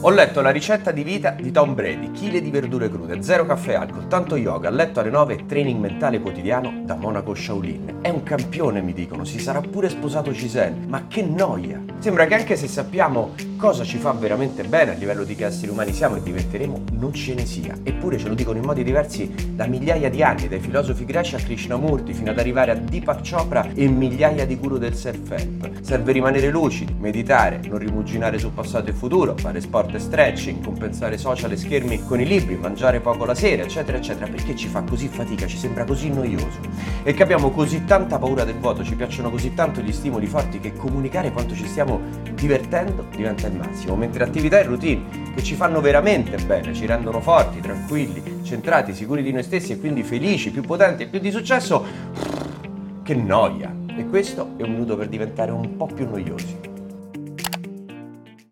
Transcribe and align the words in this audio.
Ho 0.00 0.10
letto 0.10 0.40
la 0.40 0.50
ricetta 0.50 0.92
di 0.92 1.02
vita 1.02 1.30
di 1.30 1.50
Tom 1.50 1.74
Brady, 1.74 2.12
chile 2.12 2.40
di 2.40 2.50
verdure 2.50 2.88
crude, 2.88 3.20
zero 3.20 3.44
caffè 3.44 3.74
alcol, 3.74 4.06
tanto 4.06 4.36
yoga, 4.36 4.70
letto 4.70 5.00
alle 5.00 5.10
9 5.10 5.34
e 5.34 5.46
training 5.46 5.80
mentale 5.80 6.20
quotidiano 6.20 6.82
da 6.84 6.94
Monaco 6.94 7.34
Shaolin. 7.34 7.98
È 8.00 8.08
un 8.08 8.22
campione, 8.22 8.80
mi 8.80 8.92
dicono, 8.92 9.24
si 9.24 9.40
sarà 9.40 9.60
pure 9.60 9.88
sposato 9.88 10.30
Giselle, 10.30 10.86
ma 10.86 11.06
che 11.08 11.22
noia! 11.22 11.82
Sembra 11.98 12.26
che 12.26 12.34
anche 12.34 12.54
se 12.54 12.68
sappiamo 12.68 13.34
cosa 13.58 13.82
ci 13.82 13.98
fa 13.98 14.12
veramente 14.12 14.62
bene 14.62 14.92
a 14.92 14.94
livello 14.94 15.24
di 15.24 15.34
che 15.34 15.44
esseri 15.44 15.70
umani 15.70 15.92
siamo 15.92 16.14
e 16.14 16.22
diventeremo, 16.22 16.84
non 16.92 17.12
ce 17.12 17.34
ne 17.34 17.44
sia. 17.44 17.76
Eppure 17.82 18.16
ce 18.16 18.28
lo 18.28 18.34
dicono 18.34 18.56
in 18.56 18.64
modi 18.64 18.84
diversi 18.84 19.34
da 19.52 19.66
migliaia 19.66 20.08
di 20.08 20.22
anni, 20.22 20.46
dai 20.46 20.60
filosofi 20.60 21.04
greci 21.04 21.34
a 21.34 21.38
Krishnamurti, 21.38 22.14
fino 22.14 22.30
ad 22.30 22.38
arrivare 22.38 22.70
a 22.70 22.74
Deepak 22.76 23.28
Chopra 23.28 23.68
e 23.74 23.88
migliaia 23.88 24.46
di 24.46 24.56
guru 24.56 24.78
del 24.78 24.94
self-help. 24.94 25.80
Serve 25.80 26.12
rimanere 26.12 26.50
lucidi, 26.50 26.94
meditare, 26.98 27.60
non 27.68 27.78
rimuginare 27.78 28.38
sul 28.38 28.52
passato 28.52 28.90
e 28.90 28.92
futuro, 28.92 29.34
fare 29.36 29.60
sport 29.60 29.94
e 29.94 29.98
stretching, 29.98 30.62
compensare 30.62 31.18
social 31.18 31.50
e 31.50 31.56
schermi 31.56 32.04
con 32.04 32.20
i 32.20 32.26
libri, 32.26 32.56
mangiare 32.56 33.00
poco 33.00 33.24
la 33.24 33.34
sera, 33.34 33.64
eccetera, 33.64 33.98
eccetera, 33.98 34.30
perché 34.30 34.54
ci 34.54 34.68
fa 34.68 34.82
così 34.82 35.08
fatica, 35.08 35.48
ci 35.48 35.58
sembra 35.58 35.84
così 35.84 36.10
noioso. 36.10 36.60
E 37.02 37.12
che 37.12 37.22
abbiamo 37.24 37.50
così 37.50 37.84
tanta 37.84 38.18
paura 38.18 38.44
del 38.44 38.58
vuoto, 38.58 38.84
ci 38.84 38.94
piacciono 38.94 39.30
così 39.30 39.52
tanto 39.52 39.80
gli 39.80 39.92
stimoli 39.92 40.26
forti 40.26 40.60
che 40.60 40.74
comunicare 40.74 41.32
quanto 41.32 41.56
ci 41.56 41.66
stiamo 41.66 42.00
divertendo 42.34 43.06
diventa 43.16 43.47
il 43.48 43.56
massimo, 43.56 43.96
mentre 43.96 44.24
attività 44.24 44.58
e 44.58 44.62
routine 44.62 45.26
che 45.34 45.42
ci 45.42 45.54
fanno 45.54 45.80
veramente 45.80 46.36
bene, 46.36 46.72
ci 46.72 46.86
rendono 46.86 47.20
forti, 47.20 47.60
tranquilli, 47.60 48.40
centrati, 48.42 48.94
sicuri 48.94 49.22
di 49.22 49.32
noi 49.32 49.42
stessi 49.42 49.72
e 49.72 49.78
quindi 49.78 50.02
felici, 50.02 50.50
più 50.50 50.62
potenti 50.62 51.02
e 51.02 51.06
più 51.08 51.18
di 51.18 51.30
successo, 51.30 51.84
che 53.02 53.14
noia. 53.14 53.74
E 53.96 54.06
questo 54.06 54.52
è 54.56 54.62
un 54.62 54.70
minuto 54.70 54.96
per 54.96 55.08
diventare 55.08 55.50
un 55.50 55.76
po' 55.76 55.86
più 55.86 56.08
noiosi. 56.08 56.77